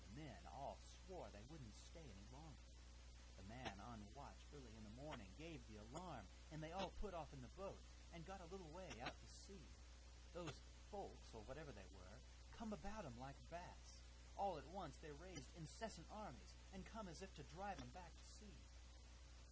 "The 0.07 0.17
men 0.19 0.41
all 0.49 0.79
swore 1.05 1.29
they 1.31 1.45
wouldn't 1.47 1.77
stay 1.77 2.01
any 2.01 2.25
longer; 2.33 2.57
the 3.37 3.43
man 3.43 3.79
on 3.85 4.01
watch 4.15 4.41
early 4.51 4.75
in 4.75 4.83
the 4.83 4.97
morning 4.99 5.29
gave 5.37 5.61
the 5.67 5.77
alarm, 5.77 6.25
and 6.51 6.57
they 6.63 6.71
all 6.71 6.89
put 7.01 7.13
off 7.13 7.31
in 7.33 7.41
the 7.43 7.47
boat 7.55 7.77
and 8.11 8.25
got 8.25 8.41
a 8.41 8.45
little 8.49 8.71
way 8.71 8.89
out 9.05 9.13
to 9.21 9.27
sea. 9.45 9.61
Those 10.33 10.59
folks, 10.89 11.29
or 11.35 11.43
whatever 11.43 11.71
they 11.71 11.85
were, 11.93 12.17
come 12.57 12.73
about 12.73 13.05
'em 13.05 13.19
like 13.19 13.35
bats; 13.51 14.01
all 14.35 14.57
at 14.57 14.65
once 14.69 14.97
they 15.03 15.11
raised 15.11 15.55
incessant 15.55 16.07
armies, 16.09 16.55
and 16.73 16.83
come 16.83 17.07
as 17.07 17.21
if 17.21 17.35
to 17.35 17.43
drive 17.43 17.79
'em 17.79 17.89
back 17.91 18.11
to 18.17 18.25
sea. 18.39 18.57